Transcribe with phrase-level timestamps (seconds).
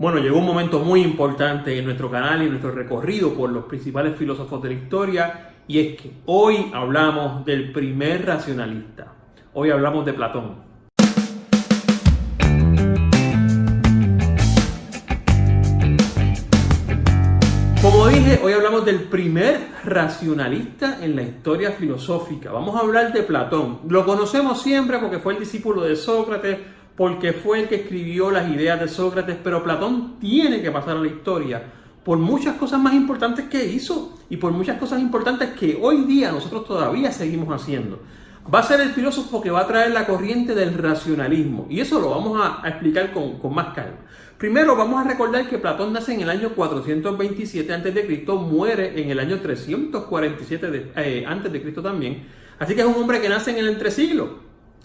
[0.00, 3.66] Bueno, llegó un momento muy importante en nuestro canal y en nuestro recorrido por los
[3.66, 9.12] principales filósofos de la historia, y es que hoy hablamos del primer racionalista.
[9.52, 10.54] Hoy hablamos de Platón.
[17.82, 22.50] Como dije, hoy hablamos del primer racionalista en la historia filosófica.
[22.50, 23.80] Vamos a hablar de Platón.
[23.86, 26.58] Lo conocemos siempre porque fue el discípulo de Sócrates,
[26.96, 31.00] porque fue el que escribió las ideas de Sócrates, pero Platón tiene que pasar a
[31.00, 31.62] la historia
[32.04, 36.32] por muchas cosas más importantes que hizo y por muchas cosas importantes que hoy día
[36.32, 38.00] nosotros todavía seguimos haciendo.
[38.52, 42.00] Va a ser el filósofo que va a traer la corriente del racionalismo y eso
[42.00, 43.98] lo vamos a, explicar con, más calma.
[44.38, 49.20] Primero vamos a recordar que Platón nace en el año 427 a.C., muere en el
[49.20, 51.72] año 347 de, eh, a.C.
[51.82, 52.26] también,
[52.58, 54.40] así que es un hombre que nace en el entresiglo.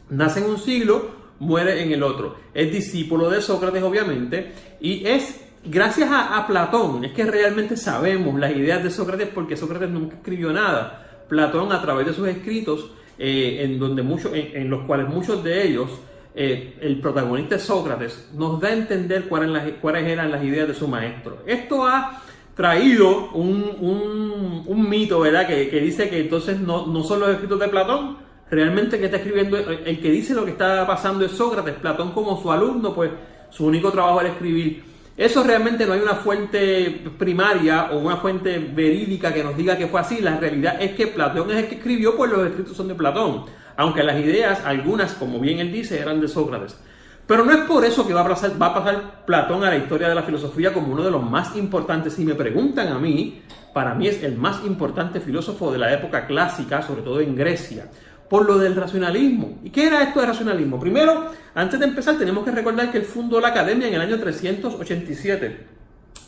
[0.09, 2.35] Nace en un siglo muere en el otro.
[2.53, 8.55] Es discípulo de Sócrates, obviamente, y es gracias a, Platón, es que realmente sabemos las
[8.55, 11.23] ideas de Sócrates porque Sócrates nunca escribió nada.
[11.27, 15.89] Platón, a través de sus escritos, eh, en, donde en, los cuales muchos de ellos,
[16.36, 20.75] eh, el protagonista es Sócrates, nos da a entender cuáles, cuáles eran las ideas de
[20.75, 21.39] su maestro.
[21.47, 22.22] Esto ha
[22.55, 25.47] traído un, un, mito, ¿verdad?
[25.47, 28.17] Que, que, dice que entonces no, no son los escritos de Platón,
[28.50, 32.42] realmente que está escribiendo, el que dice lo que está pasando es Sócrates, Platón como
[32.42, 33.12] su alumno, pues
[33.50, 34.84] su único trabajo era escribir.
[35.18, 39.88] Eso realmente no hay una fuente primaria o una fuente verídica que nos diga que
[39.88, 40.20] fue así.
[40.20, 43.46] La realidad es que Platón es el que escribió, pues los escritos son de Platón.
[43.78, 46.78] Aunque las ideas, algunas, como bien él dice, eran de Sócrates.
[47.26, 49.78] Pero no es por eso que va a, pasar, va a pasar Platón a la
[49.78, 52.14] historia de la filosofía como uno de los más importantes.
[52.14, 53.42] Si me preguntan a mí,
[53.73, 57.88] para mí es el más importante filósofo de la época clásica, sobre todo en Grecia
[58.30, 59.59] por lo del racionalismo.
[59.64, 60.80] ¿Y qué era esto de racionalismo?
[60.80, 64.20] Primero, antes de empezar, tenemos que recordar que él fundó la academia en el año
[64.20, 65.76] 387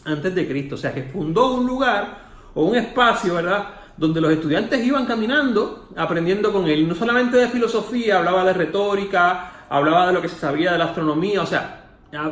[0.06, 2.20] antes de Cristo, o sea que fundó un lugar
[2.54, 3.68] o un espacio, ¿verdad?
[3.98, 9.66] Donde los estudiantes iban caminando, aprendiendo con él, no solamente de filosofía, hablaba de retórica,
[9.70, 11.84] hablaba de lo que se sabía de la astronomía, o sea,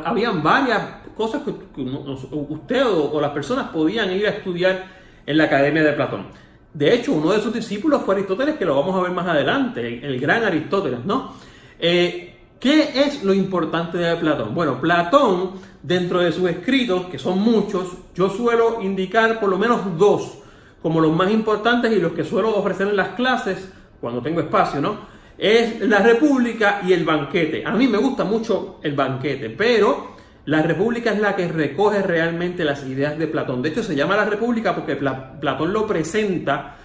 [0.04, 0.80] habían varias
[1.14, 4.86] cosas que, usted o las personas podían ir a estudiar
[5.26, 6.45] en la academia de Platón.
[6.76, 10.06] De hecho, uno de sus discípulos fue Aristóteles, que lo vamos a ver más adelante,
[10.06, 11.32] el, gran Aristóteles, ¿no?
[11.78, 14.54] Eh, ¿Qué es lo importante de Platón?
[14.54, 19.96] Bueno, Platón, dentro de sus escritos, que son muchos, yo suelo indicar por lo menos
[19.96, 20.36] dos
[20.82, 24.78] como los más importantes y los que suelo ofrecer en las clases, cuando tengo espacio,
[24.78, 24.98] ¿no?
[25.38, 27.64] Es la República y el banquete.
[27.64, 30.15] A mí me gusta mucho el banquete, pero
[30.46, 33.62] la República es la que recoge realmente las ideas de Platón.
[33.62, 36.76] De hecho, se llama la República porque Platón lo presenta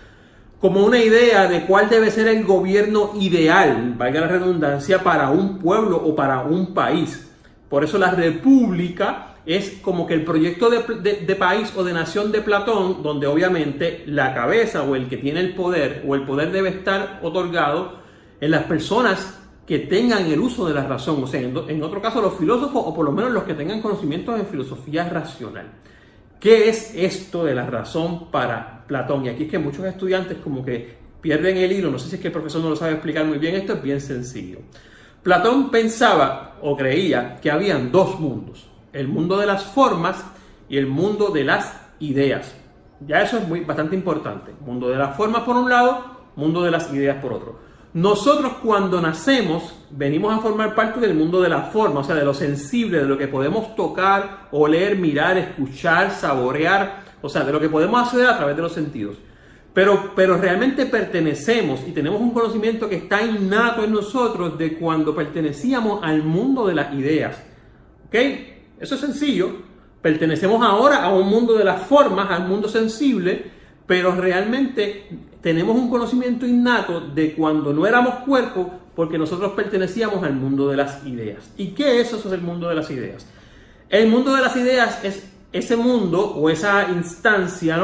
[0.59, 5.59] como una idea de cuál debe ser el gobierno ideal, valga la redundancia, para un
[5.59, 7.31] pueblo o para un país.
[7.69, 12.41] Por eso la República es como que el proyecto de, país o de nación de
[12.41, 16.69] Platón, donde obviamente la cabeza o el que tiene el poder o el poder debe
[16.69, 17.99] estar otorgado
[18.39, 19.41] en las personas
[19.71, 22.93] que tengan el uso de la razón, o sea, en, otro caso los filósofos o
[22.93, 25.71] por lo menos los que tengan conocimientos en filosofía racional.
[26.41, 29.25] ¿Qué es esto de la razón para Platón?
[29.25, 32.21] Y aquí es que muchos estudiantes como que pierden el hilo, no sé si es
[32.21, 34.57] que el profesor no lo sabe explicar muy bien, esto es bien sencillo.
[35.23, 40.21] Platón pensaba o creía que habían dos mundos, el mundo de las formas
[40.67, 42.53] y el mundo de las ideas.
[43.07, 44.51] Ya eso es muy, bastante importante.
[44.65, 47.70] Mundo de las formas por un lado, mundo de las ideas por otro.
[47.94, 52.24] Nosotros cuando nacemos venimos a formar parte del mundo de la forma, o sea, de
[52.24, 57.59] lo sensible, de lo que podemos tocar, oler, mirar, escuchar, saborear, o sea, de lo
[57.59, 59.18] que podemos hacer a través de los sentidos.
[59.74, 65.13] Pero, pero realmente pertenecemos y tenemos un conocimiento que está innato en nosotros de cuando
[65.13, 67.41] pertenecíamos al mundo de las ideas.
[68.08, 68.16] ¿Ok?
[68.79, 69.50] Eso es sencillo.
[70.02, 73.52] Pertenecemos ahora a un mundo de las formas, al mundo sensible,
[73.91, 75.09] pero realmente
[75.41, 80.78] tenemos un conocimiento innato de cuando no éramos cuerpo porque nosotros pertenecíamos al mundo de
[80.78, 81.52] las ideas.
[81.57, 82.29] ¿Y qué es eso?
[82.29, 83.28] Es el mundo de las ideas.
[83.90, 87.78] El mundo de las ideas es ese mundo o esa instancia.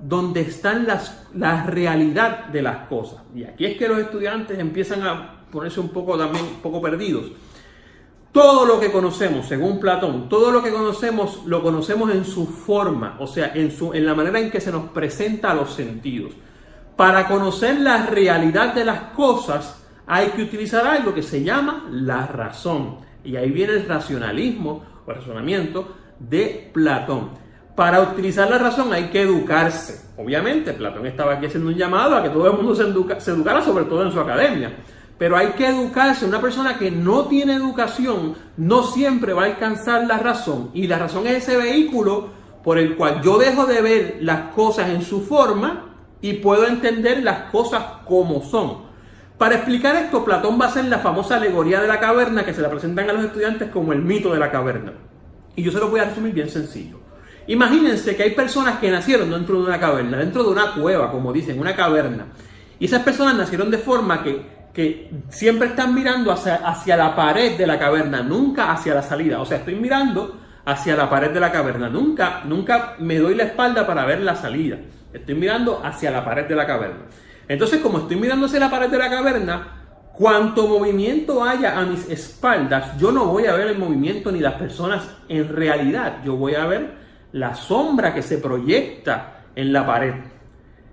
[0.00, 3.20] Donde están las, la realidad de las cosas.
[3.34, 7.32] Y aquí es que los estudiantes empiezan a ponerse un poco también un poco perdidos.
[8.32, 13.16] Todo lo que conocemos, según Platón, todo lo que conocemos lo conocemos en su forma,
[13.18, 16.32] o sea, en, su, en la manera en que se nos presenta a los sentidos.
[16.96, 22.26] Para conocer la realidad de las cosas hay que utilizar algo que se llama la
[22.26, 22.98] razón.
[23.24, 27.30] Y ahí viene el racionalismo o razonamiento de Platón.
[27.74, 30.10] Para utilizar la razón hay que educarse.
[30.16, 32.84] Obviamente, Platón estaba aquí haciendo un llamado a que todo el mundo se,
[33.20, 34.76] se educara, sobre todo en su academia.
[35.20, 36.24] Pero hay que educarse.
[36.24, 40.70] Una persona que no tiene educación no siempre va a alcanzar la razón.
[40.72, 42.30] Y la razón es ese vehículo
[42.64, 47.22] por el cual yo dejo de ver las cosas en su forma y puedo entender
[47.22, 48.78] las cosas como son.
[49.36, 52.62] Para explicar esto, Platón va a hacer la famosa alegoría de la caverna que se
[52.62, 54.94] la presentan a los estudiantes como el mito de la caverna.
[55.54, 56.98] Y yo se lo voy a resumir bien sencillo.
[57.46, 61.30] Imagínense que hay personas que nacieron dentro de una caverna, dentro de una cueva, como
[61.30, 62.28] dicen, una caverna.
[62.78, 67.56] Y esas personas nacieron de forma que que siempre están mirando hacia, hacia la pared
[67.56, 69.40] de la caverna, nunca hacia la salida.
[69.40, 73.44] O sea, estoy mirando hacia la pared de la caverna, nunca, nunca me doy la
[73.44, 74.78] espalda para ver la salida.
[75.12, 77.06] Estoy mirando hacia la pared de la caverna.
[77.48, 79.80] Entonces, como estoy mirando hacia la pared de la caverna,
[80.12, 84.54] cuanto movimiento haya a mis espaldas, yo no voy a ver el movimiento ni las
[84.54, 86.18] personas en realidad.
[86.24, 86.94] Yo voy a ver
[87.32, 90.14] la sombra que se proyecta en la pared.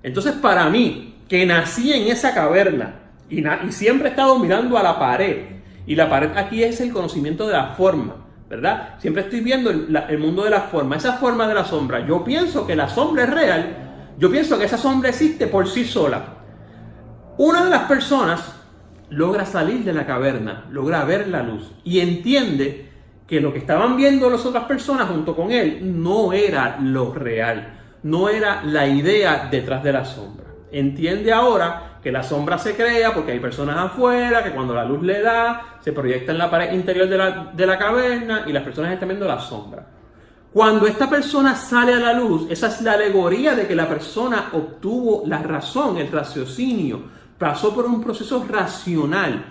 [0.02, 5.00] Entonces, para mí, que nací en esa caverna, y, siempre he estado mirando a la
[5.00, 5.58] pared.
[5.86, 8.16] Y la pared aquí es el conocimiento de la forma,
[8.50, 8.96] ¿verdad?
[9.00, 12.06] Siempre estoy viendo el, mundo de la forma, esa forma de la sombra.
[12.06, 13.78] Yo pienso que la sombra es real,
[14.18, 16.36] yo pienso que esa sombra existe por sí sola.
[17.38, 18.54] Una de las personas
[19.10, 22.90] logra salir de la caverna, logra ver la luz y entiende
[23.26, 27.80] que lo que estaban viendo las otras personas junto con él no era lo real,
[28.04, 30.48] no era la idea detrás de la sombra.
[30.72, 35.04] Entiende ahora que la sombra se crea porque hay personas afuera, que cuando la luz
[35.04, 38.64] le da, se proyecta en la pared interior de la, de la caverna y las
[38.64, 39.86] personas están viendo la sombra.
[40.54, 44.52] Cuando esta persona sale a la luz, esa es la alegoría de que la persona
[44.54, 47.02] obtuvo la razón, el raciocinio,
[47.38, 49.44] pasó por un proceso racional.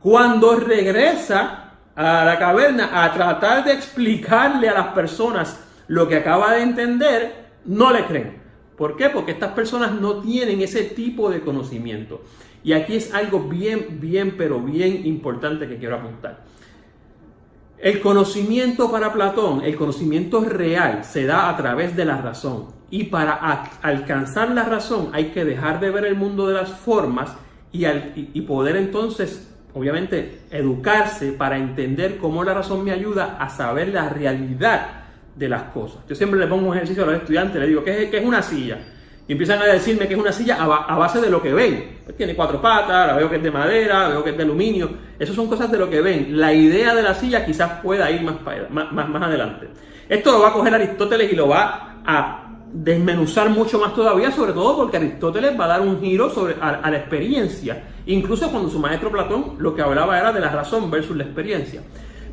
[0.00, 6.54] Cuando regresa a la caverna a tratar de explicarle a las personas lo que acaba
[6.54, 8.39] de entender, no le creen.
[8.80, 9.10] ¿Por qué?
[9.10, 12.22] Porque estas personas no tienen ese tipo de conocimiento.
[12.64, 16.44] Y aquí es algo bien, bien, pero bien importante que quiero apuntar.
[17.76, 22.68] El conocimiento para Platón, el conocimiento real, se da a través de la razón.
[22.88, 23.34] Y para
[23.82, 27.36] alcanzar la razón hay que dejar de ver el mundo de las formas
[27.70, 33.88] y, y poder entonces, obviamente, educarse para entender cómo la razón me ayuda a saber
[33.88, 35.00] la realidad
[35.34, 35.98] de las cosas.
[36.08, 38.42] Yo siempre le pongo un ejercicio a los estudiantes, le digo, ¿qué es, es una
[38.42, 38.78] silla?
[39.30, 42.00] Y empiezan a decirme que es una silla a, base de lo que ven.
[42.04, 44.90] Pues tiene cuatro patas, la veo que es de madera, veo que es de aluminio.
[45.20, 46.36] Esas son cosas de lo que ven.
[46.36, 48.34] La idea de la silla quizás pueda ir más,
[48.70, 49.68] más, más, adelante.
[50.08, 54.52] Esto lo va a coger Aristóteles y lo va a desmenuzar mucho más todavía, sobre
[54.52, 57.84] todo porque Aristóteles va a dar un giro sobre, a la experiencia.
[58.06, 61.82] Incluso cuando su maestro Platón lo que hablaba era de la razón versus la experiencia.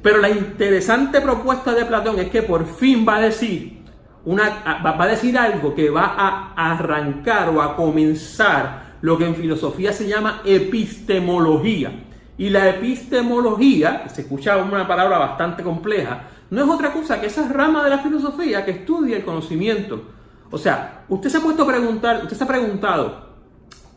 [0.07, 3.83] Pero la interesante propuesta de Platón es que por fin va a decir,
[4.23, 9.35] una, va a decir algo que va a arrancar o a comenzar lo que en
[9.35, 12.05] filosofía se llama epistemología.
[12.37, 16.21] Y la epistemología, se escucha una palabra bastante compleja,
[16.51, 20.03] no es otra cosa que esa rama de la filosofía que estudia el conocimiento.
[20.49, 23.27] O sea, usted se ha puesto a preguntar, usted se ha preguntado,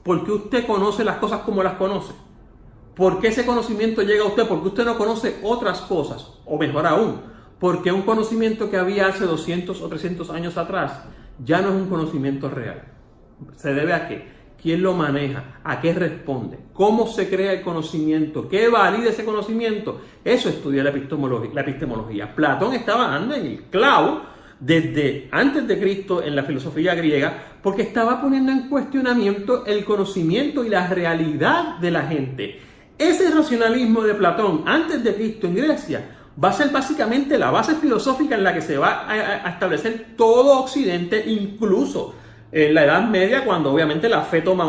[0.03, 2.15] ¿por qué usted conoce las cosas como las conoce?
[3.00, 4.47] ¿Por qué ese conocimiento llega a usted?
[4.47, 7.23] Porque usted no conoce otras cosas, o mejor aún,
[7.58, 11.05] porque un conocimiento que había hace 200 o 300 años atrás
[11.43, 12.82] ya no es un conocimiento real.
[13.56, 14.29] ¿Se debe a qué?
[14.61, 15.61] ¿Quién lo maneja?
[15.64, 16.58] ¿A qué responde?
[16.75, 18.47] ¿Cómo se crea el conocimiento?
[18.47, 20.02] ¿Qué valida ese conocimiento?
[20.23, 21.52] Eso estudia la epistemología.
[21.55, 22.35] La epistemología.
[22.37, 24.20] Platón estaba dando en el clavo
[24.61, 30.62] desde antes de Cristo en la filosofía griega porque estaba poniendo en cuestionamiento el conocimiento
[30.66, 32.70] y la realidad de la gente.
[33.00, 36.04] Ese racionalismo de Platón antes de Cristo en Grecia
[36.42, 40.61] va a ser básicamente la base filosófica en la que se va a, establecer todo
[40.61, 42.14] Occidente, incluso
[42.52, 44.66] en la Edad Media, cuando obviamente la fe toma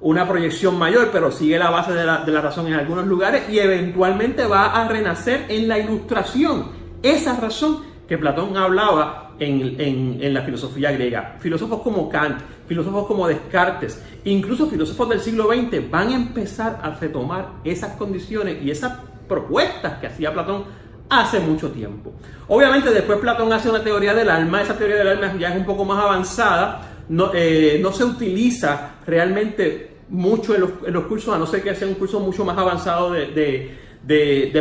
[0.00, 3.50] una, proyección mayor, pero sigue la base de la, de la razón en algunos lugares
[3.50, 6.70] y eventualmente va a renacer en la ilustración.
[7.02, 11.36] Esa razón que Platón hablaba en, la filosofía griega.
[11.40, 16.90] Filósofos como Kant, filósofos como Descartes, incluso filósofos del siglo XX van a empezar a
[16.90, 18.98] retomar esas condiciones y esas
[19.28, 20.64] propuestas que hacía Platón
[21.08, 22.12] hace mucho tiempo.
[22.48, 25.66] Obviamente después Platón hace una teoría del alma, esa teoría del alma ya es un
[25.66, 31.62] poco más avanzada, no, eh, se utiliza realmente mucho en los, cursos, a no ser
[31.62, 33.85] que sea un curso mucho más avanzado de,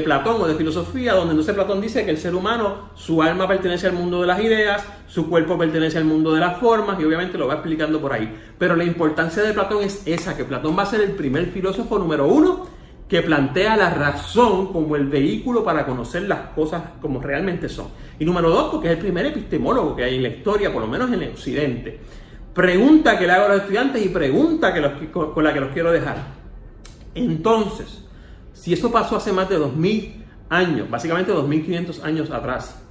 [0.04, 3.88] Platón o de filosofía, donde entonces Platón dice que el ser humano, su alma pertenece
[3.88, 7.38] al mundo de las ideas, su cuerpo pertenece al mundo de las formas, y obviamente
[7.38, 8.36] lo va explicando por ahí.
[8.58, 12.00] Pero la importancia de Platón es esa, que Platón va a ser el primer filósofo
[12.00, 12.68] número uno
[13.08, 17.90] que plantea la razón como el vehículo para conocer las cosas como realmente son.
[18.18, 20.88] Y número dos, porque es el primer epistemólogo que hay en la historia, por lo
[20.88, 22.00] menos en el occidente.
[22.52, 25.92] Pregunta que le hago a los estudiantes y pregunta que con la que los quiero
[25.92, 26.18] dejar.
[27.14, 28.02] Entonces,
[28.56, 32.82] si eso pasó hace más de 2000 años, básicamente 2500 años atrás,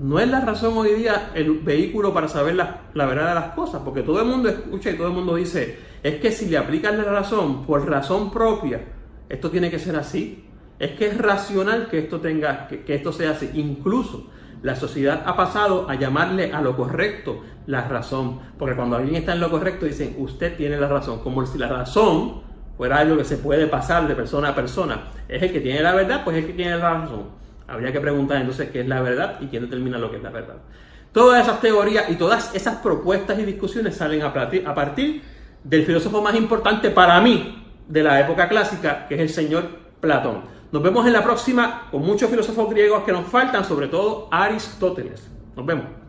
[0.00, 3.54] no es la razón hoy día el vehículo para saber la, la, verdad de las
[3.54, 6.58] cosas, porque todo el mundo escucha y todo el mundo dice, es que si le
[6.58, 8.82] aplican la razón por razón propia,
[9.28, 10.44] esto tiene que ser así.
[10.78, 13.48] Es que es racional que esto tenga, que, que esto sea así.
[13.54, 14.28] Incluso
[14.62, 19.32] la sociedad ha pasado a llamarle a lo correcto la razón, porque cuando alguien está
[19.34, 22.42] en lo correcto dicen, usted tiene la razón, como si la razón
[22.76, 25.12] fuera algo que se puede pasar de persona a persona.
[25.28, 27.24] Es el que tiene la verdad, pues es el que tiene la razón.
[27.66, 30.30] Habría que preguntar entonces qué es la verdad y quién determina lo que es la
[30.30, 30.56] verdad.
[31.12, 35.22] Todas esas teorías y todas esas propuestas y discusiones salen a partir, a partir
[35.64, 39.64] del filósofo más importante para mí de la época clásica, que es el señor
[40.00, 40.42] Platón.
[40.70, 45.28] Nos vemos en la próxima con muchos filósofos griegos que nos faltan, sobre todo Aristóteles.
[45.56, 46.05] Nos vemos.